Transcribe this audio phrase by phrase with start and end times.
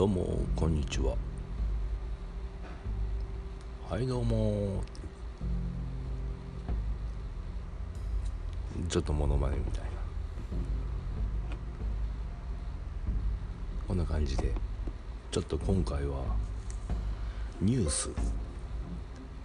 [0.00, 1.14] どうもこんにちは。
[3.86, 4.82] はいどうも。
[8.88, 9.90] ちょっとモノマネみたいな。
[13.86, 14.54] こんな感じで
[15.30, 16.24] ちょっと今回は
[17.60, 18.08] ニュース。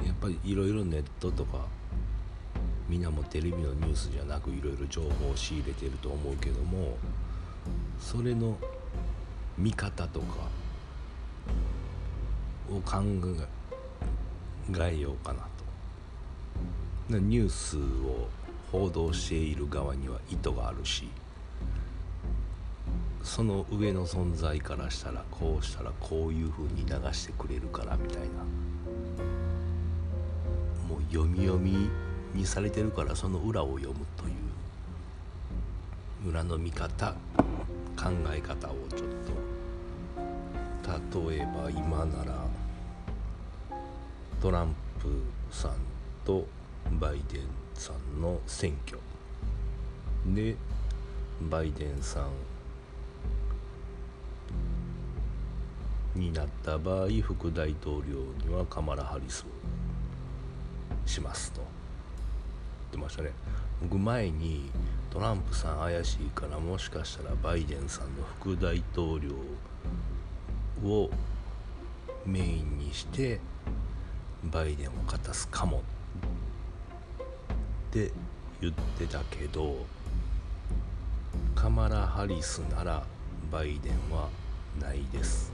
[0.05, 1.65] やっぱりいろいろネットとか
[2.87, 6.95] みんなもテレビのニュースじゃなくいろいろ情報を仕入れてると思うけども
[7.99, 8.57] それの
[9.57, 10.25] 見方とか
[12.69, 13.01] を考
[14.81, 15.39] えようかな
[17.09, 17.17] と。
[17.19, 18.27] ニュースを
[18.71, 21.07] 報道している側には意図があるし
[23.23, 28.27] その上の存在からしたらこうしたらこういうふうに流してくれるからみたいな
[30.89, 31.89] もう読み読み
[32.33, 34.27] にされてるからその裏を読むとい
[36.27, 37.13] う裏の見方
[37.95, 39.34] 考え方をちょっと
[40.85, 42.45] 例えば今なら
[44.39, 45.71] トランプさん
[46.23, 46.45] と
[46.99, 47.41] バイデン
[47.73, 48.99] さんの選挙。
[50.27, 50.55] で
[51.49, 52.27] バイデンさ
[56.15, 61.61] んになった場合副大統領にはカマラ・ハリスをしますと。
[61.61, 61.67] 言
[62.89, 63.31] ってましたね。
[63.81, 64.69] 僕前に
[65.09, 69.31] トランプさん怪しいからもしかしたらバイデンさんの副大統領
[70.83, 71.09] を
[72.25, 73.39] メインにして
[74.43, 75.79] バイデンを勝たすかも。
[75.79, 75.81] っ
[77.91, 78.11] て
[78.61, 79.85] 言ってたけど
[81.55, 83.03] カマラ・ハリスなら
[83.51, 84.29] バイデンは
[84.81, 85.53] ないです。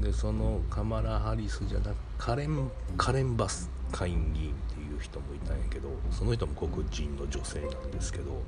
[0.00, 8.42] でそのカマラ・ハリスじゃなくカレンカレンバス下院議員っていう人もいたんやけどその人も黒人の女性なんですけど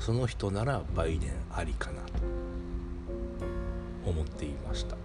[0.00, 2.10] その人ならバイデンありかなと
[4.06, 4.96] 思っていました。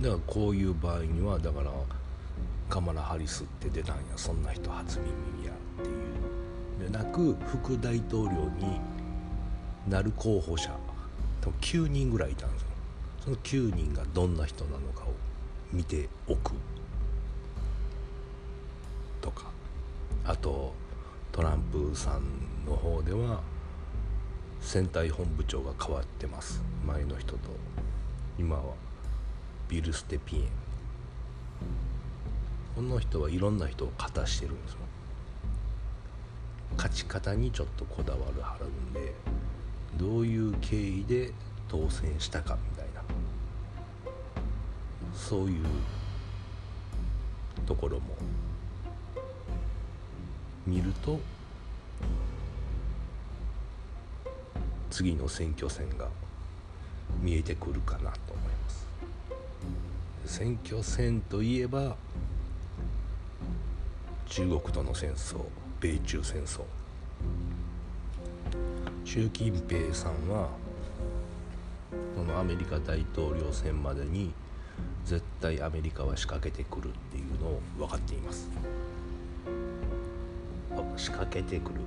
[0.00, 1.70] だからこういう場合にはだから
[2.70, 4.02] カマラ・ハリスって出たんや。
[4.16, 6.90] そんな人初耳やっていう。
[6.90, 8.80] でなく副大統領に
[9.86, 10.70] なる候補者
[11.42, 12.68] 多分9人ぐらいいたんですよ。
[13.24, 15.12] その9人がどんな人なのかを
[15.70, 16.52] 見ておく
[19.20, 19.50] とか。
[20.24, 20.72] あと
[21.30, 22.22] トランプさん
[22.64, 23.40] の方では
[24.60, 26.62] 選対本部長が変わってます。
[26.86, 27.38] 前の人と
[28.38, 28.62] 今は
[29.68, 30.48] ビル・ステピエン。
[32.74, 34.78] この人はいろんな人を勝たしてるんですよ。
[36.76, 39.14] 勝ち方にちょっとこだわるはるんで
[39.96, 41.32] どういう経緯で
[41.68, 43.02] 当選したかみたいな。
[45.14, 45.64] そういう
[47.66, 48.16] ところも
[50.66, 51.20] 見ると
[54.94, 56.06] 次の選挙戦が
[57.20, 58.86] 見えてくるかなと思います。
[60.24, 61.96] 選挙戦といえば
[64.26, 65.40] 中国との戦争
[65.80, 66.60] 米中戦争。
[69.04, 70.48] 習近平さんは
[72.16, 74.32] このアメリカ大統領選までに
[75.04, 78.48] 絶対アメリカは仕掛けてくるっていうのを分かっています。
[80.96, 81.80] 仕掛けてくる。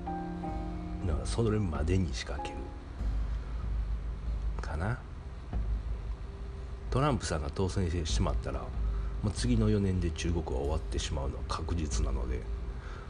[1.08, 2.67] だからそれまでに仕掛ける。
[4.78, 5.00] な。
[6.90, 8.62] トランプさんが当選してしまったら
[9.22, 12.40] もう次の4年で中国は終わってしまうのは確実なので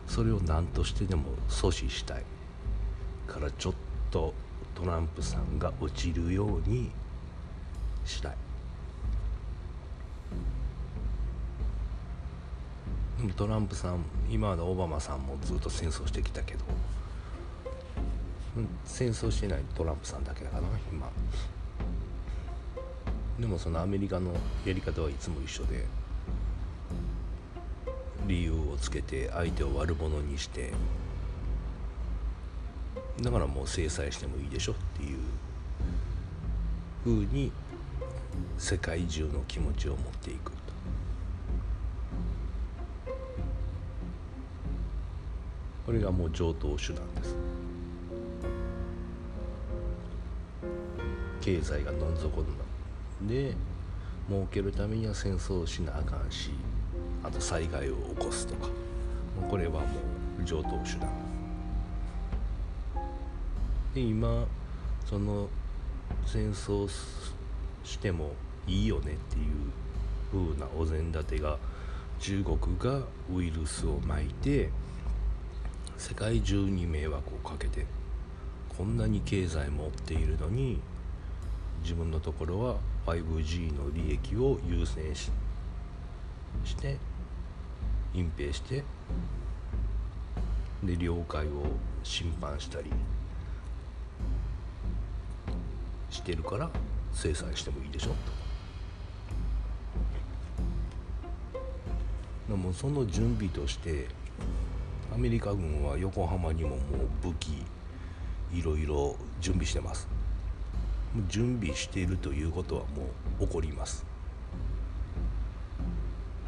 [0.07, 2.23] それを何としてでも阻止したい。
[3.27, 3.73] からちょっ
[4.09, 4.33] と
[4.73, 6.89] トランプさんが落ちるように
[8.05, 8.35] したい。
[13.17, 16.59] でもトランプさん今までオバマさんもずっと戦争してきたけど
[18.85, 21.09] 戦争してないトランプさんだけだからな今。
[23.39, 24.31] でもそのアメリカの
[24.65, 25.85] やり方はいつも一緒で
[28.25, 30.73] 理由をつけて相手を悪者にして
[33.21, 35.17] だからもう制裁してもいいでしょっていう
[37.03, 37.51] ふうに
[38.57, 40.57] 世界中の気持ちを持っていくと。
[45.85, 47.35] これがもう常套手段です。
[51.39, 52.66] 経済がどん底にな
[53.21, 53.55] で
[54.29, 56.51] 儲けるためには戦争しなあかんし
[57.23, 58.67] あと災害を起こすとか。
[59.49, 61.09] これはもう常套手段。
[63.93, 64.45] で今
[65.05, 65.47] その
[66.25, 66.89] 戦争
[67.83, 68.31] しても
[68.67, 69.71] いいよねっていう
[70.31, 71.57] 風なお膳立てが
[72.19, 74.69] 中国がウイルスをまいて
[75.97, 77.85] 世界中に迷惑をかけて
[78.77, 80.79] こんなに経済持っているのに
[81.81, 82.75] 自分のところは
[83.13, 85.31] 5G の利益を優先し
[86.63, 86.97] して
[88.13, 88.83] 隠蔽して
[90.83, 91.49] で領海を
[92.03, 92.91] 侵犯したり
[96.09, 96.69] してるから
[97.13, 98.11] 制裁してもいいでしょ。
[102.49, 104.07] ともその準備として
[105.13, 106.79] アメリカ軍は横浜にももう
[107.27, 107.63] 武器
[108.53, 110.16] いろいろ準備してます。
[111.27, 113.09] 準備しているということはも
[113.39, 114.05] う起こります。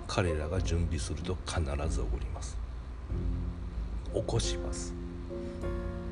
[0.07, 2.57] 彼らが準備すると必ず起こります。
[4.13, 4.93] 起こします。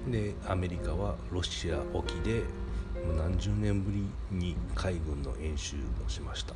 [0.10, 2.44] でアメリカはロシア沖で
[3.06, 6.54] もう何十年ぶりに海軍の演習もしました。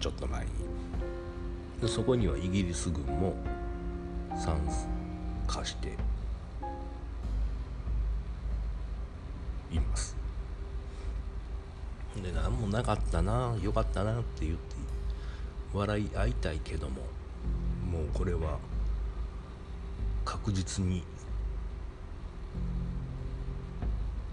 [0.00, 0.50] ちょっと前に。
[1.80, 3.36] でそこにはイギリス軍も
[4.34, 4.58] 参
[5.46, 5.94] 加して
[9.70, 10.15] います。
[12.26, 14.74] で何もなかったなよかったなって言って
[15.72, 16.96] 笑い合いたいけども
[17.88, 18.58] もうこれは
[20.24, 21.04] 確実に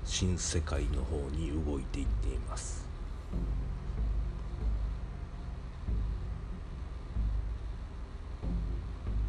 [0.03, 2.83] 新世界の方に動いていっています。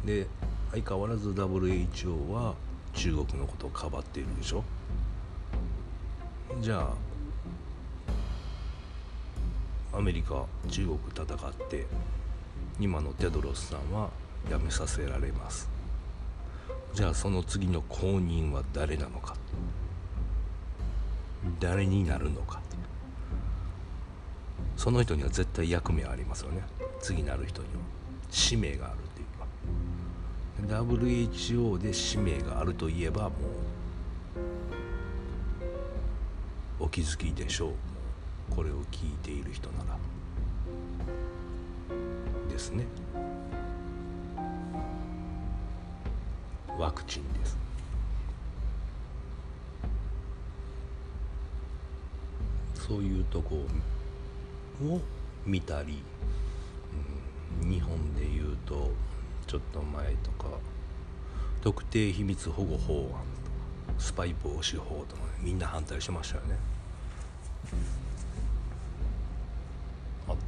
[0.03, 0.27] で
[0.71, 2.55] 相変わらず WHO は
[2.93, 4.63] 中国のことをかばっているでしょ？
[6.61, 7.14] じゃあ
[9.97, 11.85] アメリカ中国戦って
[12.79, 14.09] 今のテドロスさんは
[14.49, 15.69] 辞めさせられます。
[16.93, 19.35] じゃあその次の後任は誰なのか。
[21.59, 22.61] 誰になるのか。
[24.75, 26.61] その人には絶対役目ありますよね。
[26.99, 27.73] 次なる人には。
[28.29, 30.83] 使命があるっていうか。
[30.83, 33.31] WHO で使命があるといえばもう
[36.83, 37.94] お気づきでしょう。
[38.49, 39.97] これを聞いている人なら。
[42.49, 42.85] ですね。
[46.77, 47.57] ワクチンです。
[52.87, 53.55] そういうとこ
[54.83, 55.01] を
[55.45, 56.03] 見たり、
[57.63, 58.91] うん、日本でいうと
[59.47, 60.47] ちょっと前とか
[61.61, 63.19] 特定秘密保護法案とか
[63.97, 66.57] スパイ防止法とか、ね、みんな反対しましたよね。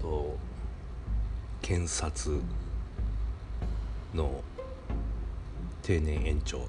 [0.08, 0.38] と
[1.62, 2.40] 検察
[4.14, 4.42] の
[5.82, 6.60] 定年延長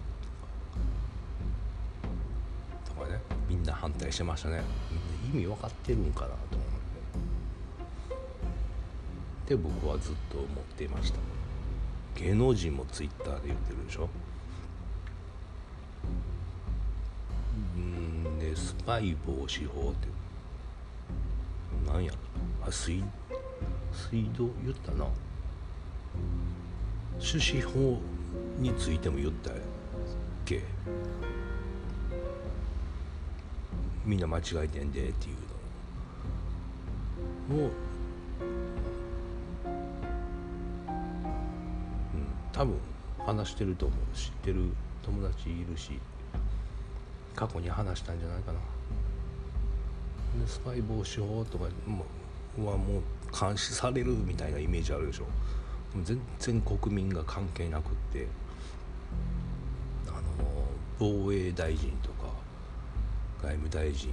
[2.84, 4.62] とかねみんな反対してましたね。
[5.32, 6.66] 意味分かってるんかなと思っ
[9.46, 11.18] てで僕はずっと思っていました。
[12.16, 14.08] 芸能人もツイッターで言ってるでしょ。
[17.76, 20.08] うんでスパイ防止法って
[21.86, 22.18] 何やろ。
[22.66, 23.04] あ水
[23.92, 25.06] 水道言ったな。
[27.20, 27.98] 種子法
[28.58, 29.54] についても言ったっ
[30.44, 30.62] け？
[34.04, 35.36] みんな間違えてんでっていう
[37.56, 37.70] のを、うん、
[42.52, 42.76] 多分
[43.26, 43.98] 話してると思う。
[44.16, 44.70] 知ってる
[45.02, 45.98] 友達いるし
[47.34, 48.60] 過去に話したんじゃないかな。
[50.40, 51.70] でスパイ防止法とかは
[52.76, 53.02] もう
[53.38, 55.24] 監視されるみたいなイメージあるでしょ。
[56.04, 58.26] 全然国民が関係なくって。
[60.08, 60.20] あの
[60.98, 62.28] 防衛大臣とか
[63.42, 64.10] 外務大臣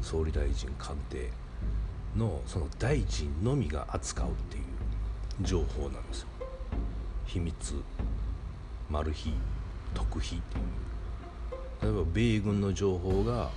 [0.00, 1.28] 総理大臣官邸
[2.16, 4.64] のその大臣のみが扱うっていう
[5.42, 6.28] 情報なんですよ。
[7.26, 7.74] 秘密
[8.90, 9.32] マル秘
[9.94, 10.64] 特秘っていう。
[11.82, 13.50] 例えば米軍の情報が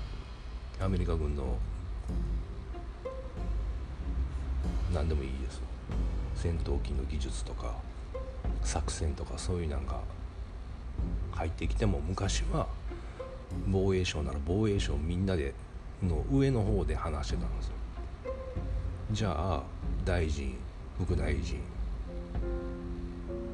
[0.82, 1.58] アメリカ軍の
[4.96, 5.62] 何でもいいです。
[6.36, 7.76] 戦闘機の技術とか
[8.64, 10.00] 作戦とかそういうなんか
[11.32, 12.68] 入ってきても昔は
[13.68, 15.54] 防衛省なら防衛省みんなで
[16.02, 17.74] の上の方で話してたんですよ。
[19.12, 19.64] じゃあ
[20.06, 20.56] 大臣
[20.98, 21.60] 副大臣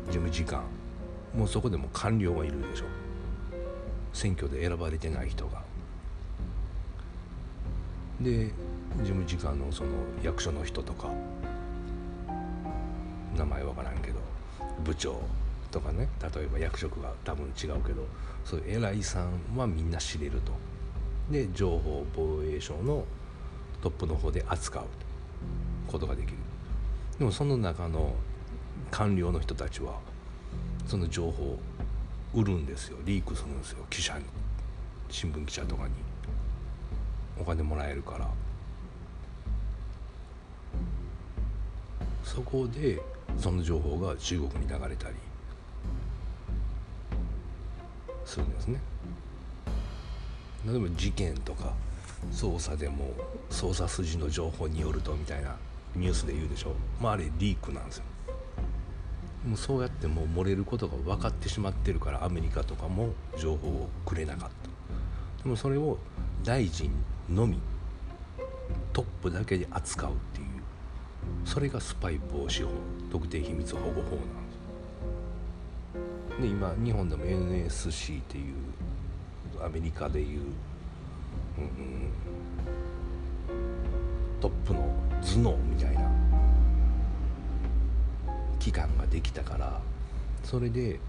[0.06, 0.64] 事務次官
[1.36, 2.86] もうそこでも官僚がいるでしょ。
[4.14, 5.64] 選挙で選ばれてない人が。
[8.20, 8.52] で
[9.00, 9.90] 事務次官のその
[10.24, 11.10] 役所の人とか
[13.36, 14.20] 名前わからんけど
[14.84, 15.20] 部長
[15.72, 18.06] とかね例えば役職が多分違うけど
[18.44, 20.52] そういう偉いさんはみんな知れると。
[21.32, 23.06] で情報防衛省の
[23.82, 24.84] トップの方で扱う
[25.88, 26.38] ことができる。
[27.18, 28.14] でもその中の
[28.90, 29.94] 官僚の人たちは
[30.86, 31.60] その情報を
[32.34, 32.98] 売るんですよ。
[33.06, 33.86] リークするんですよ。
[33.90, 34.26] 記者に。
[35.10, 35.94] 新聞記者とかに。
[37.40, 38.28] お金もらえるから。
[42.34, 42.98] そこで
[43.38, 45.16] その情報が中国に流れたり
[48.26, 48.80] するんですね。
[50.66, 51.74] 例えば事件とか
[52.32, 53.10] 捜査でも
[53.50, 55.58] 捜査筋の情報によるとみたいな
[55.94, 56.74] ニュースで言うでしょ。
[57.02, 58.04] まああれリークなんですよ。
[59.46, 64.50] もうそうやってもう漏れることが分かってしまってるからアメリカとかも情報をくれなかっ
[65.38, 65.44] た。
[65.44, 65.98] でもそれを
[66.46, 66.92] 大臣
[67.30, 67.60] のみ
[68.94, 70.41] トップだけで扱うっていう。
[71.46, 72.72] それがスパイ防止法
[73.12, 74.06] 特定秘密保護法なんで
[76.38, 76.42] す。
[76.42, 78.56] で今日本でも NSC っていう
[79.64, 80.42] アメリカでいう、
[81.58, 82.12] うん、
[84.40, 86.10] トップの頭脳みたいな
[88.60, 89.82] 機関ができたから
[90.44, 91.00] それで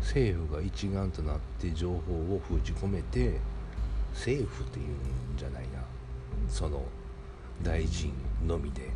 [0.00, 1.94] 政府が一丸となって情報
[2.34, 3.38] を封じ込めて
[4.12, 4.86] 政府っていう
[5.34, 5.82] んじゃないな
[6.48, 6.82] その
[7.62, 8.12] 大臣
[8.46, 8.90] のみで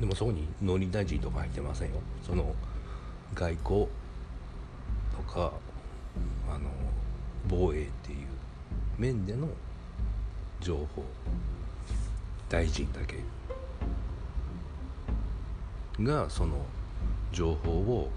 [0.00, 1.96] でもそこに農林大臣とか入ってませんよ。
[2.26, 2.54] その
[3.34, 3.88] 外交
[5.16, 5.52] とか
[6.48, 6.70] あの
[7.48, 8.18] 防衛っていう
[8.98, 9.48] 面での
[10.60, 11.04] 情報
[12.48, 13.16] 大臣だけ
[16.02, 16.64] がその
[17.32, 18.10] 情報を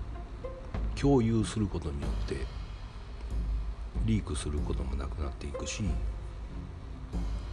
[0.95, 2.45] 共有することによって
[4.05, 5.83] リークすることもなくなっていくし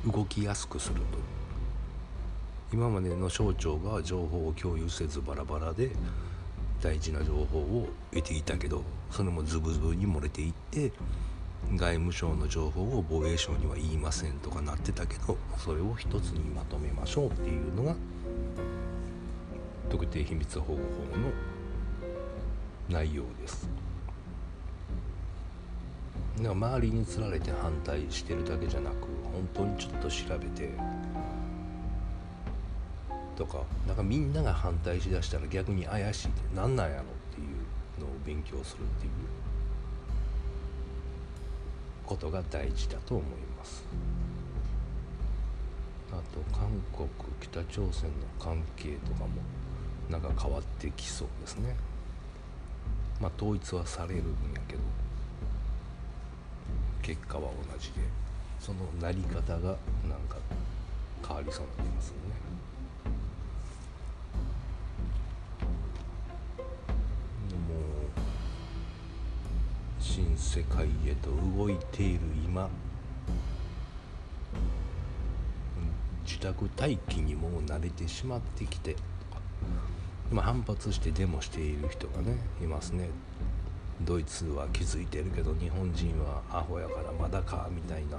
[0.04, 1.46] 動きやすくすると。
[2.73, 5.91] 今までの省庁が情報を共有せずバラバラで
[6.83, 10.93] 大事な情報を得ていたけどそれもズブズブに漏れていって
[11.75, 17.97] 外務省の情報を防衛省には言いませんとかなってたけどそれを一つにまとめましょうっていうのが
[19.89, 21.31] 特定秘密保護法の
[22.89, 23.69] 内容です。
[26.39, 28.95] 周りにつられて反対してるだけじゃなく
[29.25, 30.71] 本当にちょっと調べて
[33.37, 39.12] とかなんかみんなが反対しだしたら逆に怪しいって何なんやろっていうのを勉強するっていう。
[42.07, 43.26] ことが大事だと思い
[43.59, 43.85] ます。
[46.12, 47.09] あと韓国
[47.40, 49.28] 北朝鮮の関係とかも
[50.09, 51.75] なんか変わってきそうですね。
[53.21, 54.81] まあ統一はされるんやけど
[57.02, 57.95] 結果は同じで
[58.61, 60.37] そのなり方がなんか
[61.26, 62.37] 変わりそうな気がするね。
[70.57, 72.71] 世界へと動いている今。
[76.25, 78.97] 自宅待機にも慣れてしまってきて。
[80.33, 83.11] 今反発してデモしている人がねいますね。
[84.01, 88.17] ドイツは気づいてるけど日本人はアホやからまだかみたいな。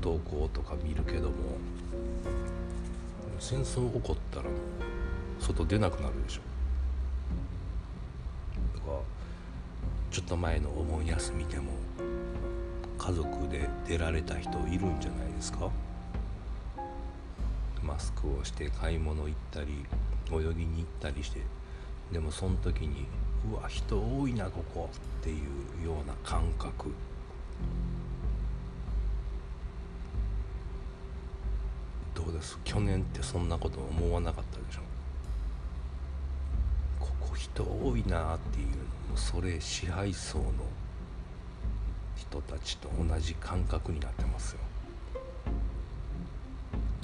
[0.00, 1.34] 投稿とか見るけども。
[3.38, 4.46] 戦争起こったら
[5.38, 6.40] 外出なくなるでしょ。
[8.78, 9.15] とか
[10.10, 11.72] ちょっと前のお盆休みでも
[12.98, 15.70] 家族で出られた人いるんじゃないですか？
[17.82, 19.84] マスクをして買い物行ったり
[20.32, 21.40] 泳ぎに行ったりして。
[22.10, 23.06] でもその時に
[23.50, 24.88] うわ人多いなここ。
[25.20, 26.92] っていうような感覚。
[32.14, 32.58] どうです？
[32.64, 34.80] 去年ってそんなこと思わなかったでしょ？
[34.80, 34.95] ここ
[37.36, 38.74] 人多いなっていうの
[39.10, 40.44] もそれ支配層の
[42.16, 44.60] 人たちと同じ感覚になってますよ。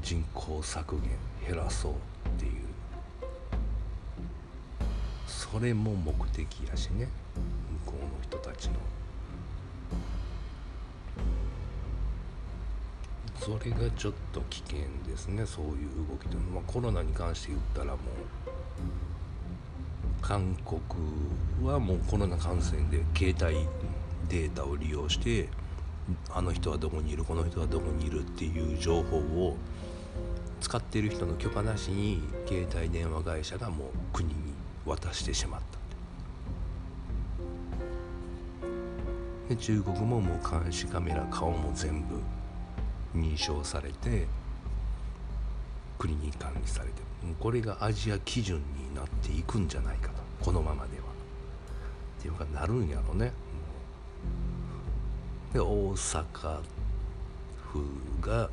[0.00, 1.10] 人口削減
[1.46, 1.96] 減らそうっ
[2.38, 2.52] ていう。
[5.26, 7.08] それも目的やしね。
[7.86, 8.74] 向こうの人たちの。
[13.38, 15.44] それがちょっと危険ですね。
[15.44, 16.56] そういう動きというの。
[16.56, 17.98] はまあ、コロナに関して言ったらもう
[20.22, 20.80] 韓国
[21.68, 23.68] はもうコロナ感染で携帯
[24.28, 25.48] データを利用して
[26.30, 29.56] あの人はどこにいるこの人はどこにいるっていう情報を
[30.60, 34.34] 使っている人の許可なしに携帯電話会社がもう国に
[34.86, 35.82] 渡してしまった。
[39.48, 42.20] で中国ももう監視カメラ顔も全部
[43.14, 44.26] 認証されて
[45.98, 50.14] 国に管理されてもうこれがアジア基準になっていくんじゃないかと。
[50.44, 51.04] このままでは。
[52.18, 53.32] っていうかなるんやろね。
[55.52, 56.60] で大阪
[57.62, 57.84] 府
[58.20, 58.48] が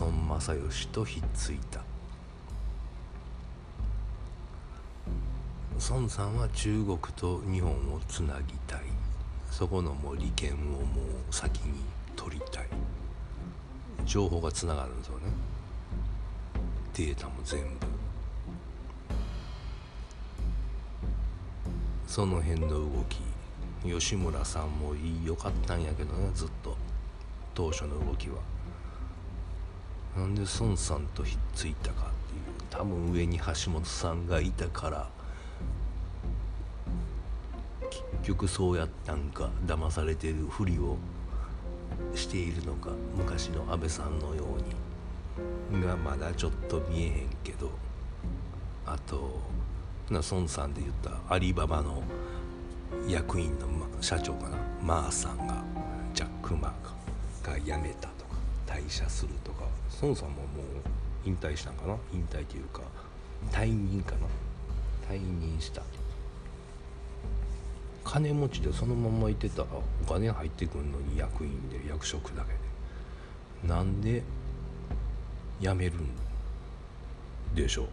[0.00, 1.80] 孫正義とひっついた。
[5.90, 8.80] 孫さんは中国と日本をつなぎたい。
[9.50, 11.80] そこのもう利権をもう先に
[12.16, 12.68] 取りたい。
[14.04, 15.24] 情報がつながるんですよね。
[16.94, 17.86] データも全部
[22.06, 23.18] その辺の動き
[23.84, 26.76] 吉村さんもいいよかったんやけどねずっと。
[27.54, 28.36] 当初の動きは。
[30.16, 32.10] なんで孫さんとひっついたかっていう
[32.70, 35.08] 多分上に橋本さんがいたから
[37.90, 40.96] 結局そうやったんか騙されてるふりを
[42.14, 44.93] しているのか昔の安倍さんのように。
[45.72, 47.12] がまだちょっと見えへん
[47.42, 47.70] けど
[48.86, 49.40] あと
[50.10, 52.02] な孫さんで言ったアリババの
[53.08, 54.58] 役員の、ま、社長かな？
[54.82, 55.62] マーさんが
[56.12, 58.36] ジャック・マーが辞めたとか
[58.66, 59.64] 退社するとか
[60.02, 60.46] 孫さんももう
[61.24, 61.96] 引退したんかな？
[62.12, 62.82] 引退というか
[63.50, 64.28] 退任かな？
[65.08, 65.82] 退任した。
[68.04, 69.62] 金持ちでそのままいてた。
[69.62, 69.68] ら
[70.02, 72.52] お金入ってくるのに役員で役職だけ
[73.66, 73.72] で。
[73.74, 74.22] なんで
[75.60, 76.08] 辞めるん
[77.54, 77.84] でしょ？
[77.84, 77.86] う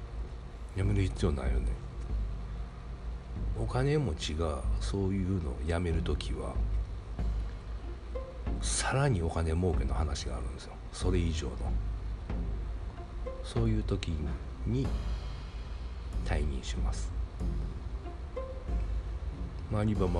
[0.77, 1.67] 辞める必要ないよね。
[3.59, 6.53] お金持ちがそういうのを辞める時は
[8.61, 10.73] さらにお金儲けの話があるんですよ。
[10.91, 11.55] それ以上の。
[13.43, 14.09] そういう時
[14.65, 14.87] に
[16.25, 17.11] 退任します。
[19.73, 20.19] アリババ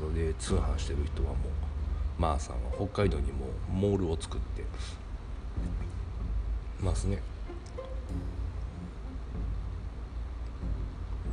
[0.00, 4.64] ので通販してる人はもうマーさんは北海道にもモールを作って
[6.80, 7.20] ますね。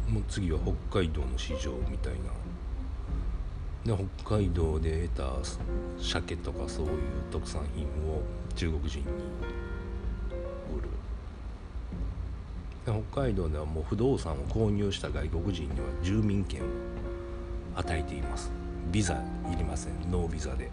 [0.10, 0.60] もう次は
[0.90, 3.96] 北海道の市場みたいな。
[3.96, 5.34] で北海道で得た
[6.02, 6.92] 鮭とかそういう
[7.32, 8.24] 特産品を
[8.56, 10.90] 中国人に売る。
[12.86, 16.66] で北海道ではもう不動産を購入した外国人には住民権を
[17.76, 18.52] 与えています。
[18.92, 19.94] ビザいりません。
[20.10, 20.72] ノービザで。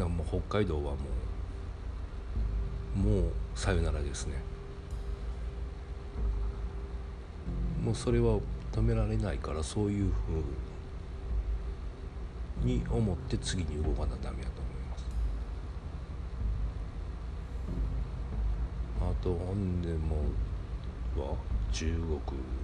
[0.00, 0.96] だからもう北海道はも
[2.96, 4.36] うもうさよならですね。
[7.84, 8.40] もうそれは
[8.72, 10.12] 止められないからそういう
[12.62, 15.04] ふうに思って次に動かなダメやと思います。
[19.02, 20.16] あとほんでも
[21.22, 21.36] は
[21.72, 21.92] 中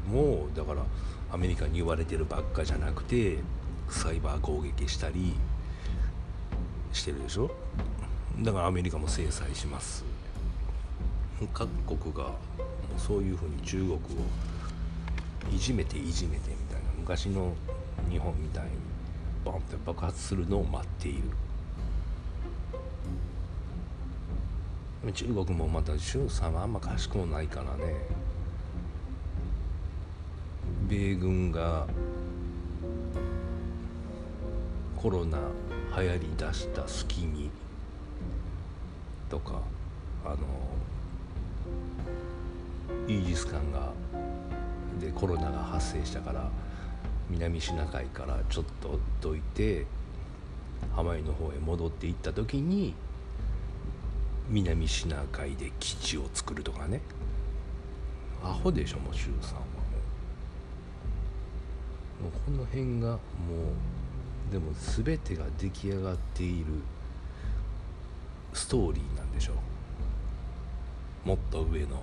[0.08, 0.82] 国もだから
[1.30, 3.38] アメリカに言われてるばっかじゃなくて
[3.90, 5.34] サイバー攻撃したり
[6.96, 7.50] してるでしょ？
[8.40, 10.04] だからアメリカも制裁します。
[11.52, 12.32] 各国が
[12.96, 13.98] そういうふうに中国を
[15.54, 17.54] いじめていじめてみたいな昔の
[18.10, 18.70] 日本みたいに
[19.44, 21.22] ボンって爆発するのを待っている。
[25.12, 27.94] 中国もまた習さんはあんま賢くないからね。
[30.88, 31.86] 米軍が
[34.96, 35.38] コロナ
[35.98, 37.50] 流行りだした隙に
[39.30, 39.62] とか
[40.24, 40.36] あの
[43.08, 43.92] イージス艦が
[45.00, 46.50] でコロナが発生したから
[47.30, 49.86] 南シナ海からちょっとどいて
[50.94, 52.94] ハワイの方へ戻っていった時に
[54.48, 57.00] 南シナ海で基地を作るとかね。
[58.44, 59.60] アホでしょもう周さんは
[62.22, 63.18] もうこの辺がもう
[64.50, 66.66] でも全てが出来上がっている
[68.52, 69.52] ストーリーなんでしょ
[71.24, 71.28] う。
[71.28, 72.02] もっと上の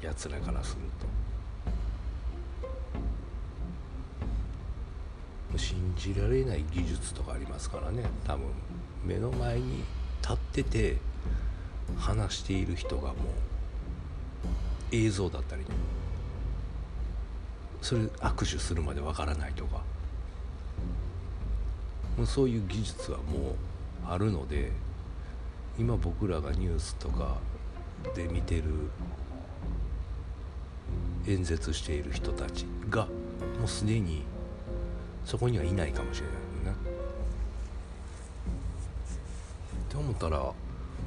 [0.00, 0.80] やつらからする
[5.52, 5.58] と。
[5.58, 8.02] 信じられない技術とかありますからね。
[8.26, 8.46] 多分
[9.04, 9.84] 目の前に
[10.22, 10.96] 立ってて
[11.98, 13.14] 話している人がもう
[14.90, 15.64] 映像だったり
[17.82, 19.82] それ握手するまでわからないとか。
[22.16, 23.54] もうそういう技術はもう
[24.06, 24.70] あるので
[25.78, 27.36] 今僕らがニュースとか
[28.14, 28.64] で見てる
[31.26, 33.06] 演説している人たちが
[33.58, 34.22] もうすでに
[35.24, 36.40] そこにはいないかもしれないよ
[36.72, 36.94] ね。
[39.88, 40.52] って思ったら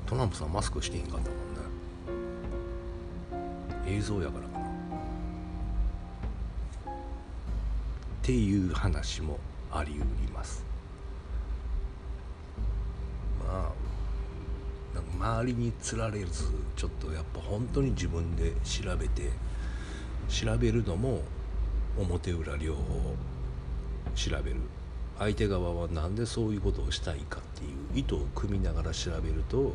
[0.08, 1.40] トランプさんマスクしていいんかったもん
[3.86, 3.98] ね。
[3.98, 4.68] 映像やからかな。
[8.28, 9.40] っていう話も
[9.72, 10.66] ありうります
[13.48, 16.46] まあなんか周りにつられず
[16.78, 19.30] ちょっとやっぱ本当に自分で調べて
[20.30, 21.22] 調べるのも
[21.98, 22.82] 表裏両方
[24.16, 24.58] 調べる。
[25.20, 29.74] 相手側は何でそういうことをしたいかっていう意図を組みながら調べると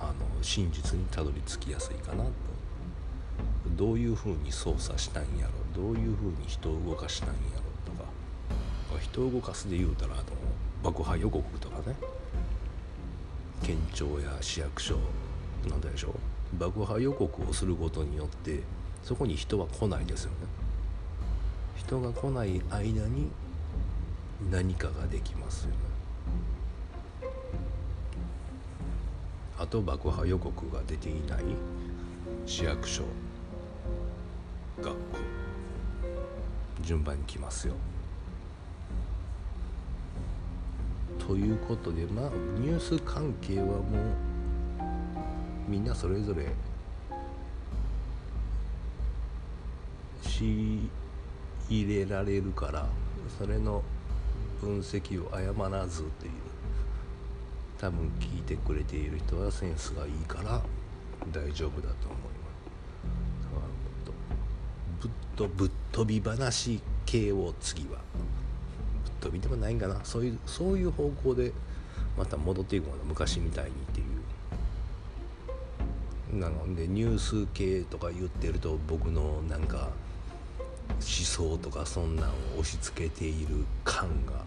[0.00, 2.30] あの真実にたどり着きやすいかなと。
[3.76, 5.82] どういうふうに操作したんやろ？
[5.82, 7.34] どういうふうに人を動かしたんや
[7.86, 7.92] ろ？
[7.92, 8.08] とか。
[9.00, 10.24] 人を動かすで言うたらあの
[10.84, 11.96] 爆破予告とかね。
[13.62, 14.98] 県庁や市役所
[15.66, 16.08] なんでしょ。
[16.08, 18.60] う爆破予告をすることによって
[19.02, 20.36] そこに人は来ないですよね。
[21.76, 23.30] 人が来ない間に
[24.50, 25.76] 何かができますよね。
[29.58, 31.44] あと爆破予告が出ていない
[32.44, 33.04] 市役所
[34.82, 34.98] 学校。
[36.82, 37.74] 順番に来ますよ。
[41.26, 43.80] ということでまあニュース関係はもう
[45.68, 46.46] みんなそれぞれ
[50.22, 50.90] 仕
[51.70, 52.86] 入れられるから
[53.38, 53.82] それの
[54.60, 56.32] 分析を誤らずっていう
[57.78, 60.60] 多分聞いてくれている人はセンスがいいから
[61.32, 62.34] 大丈夫だと思います。
[65.00, 67.98] ぶっとぶっ飛び話系を次は
[69.24, 69.98] 飛びでもないんかな。
[70.04, 71.52] そういうそういう方向で
[72.18, 74.02] また戻っていくの昔みたいにってい
[76.34, 76.38] う。
[76.38, 79.88] なのでニュース系とか言ってると僕のなんか
[80.88, 84.42] 思想とかそんなんを押し付けている感が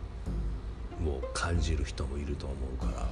[1.04, 3.08] もう感じる人もいると思うから。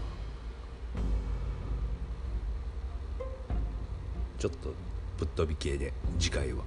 [4.37, 4.73] ちょっと
[5.17, 6.63] ぶっ飛び系で次回は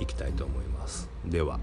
[0.00, 1.10] 行きたいと思います。
[1.26, 1.60] では。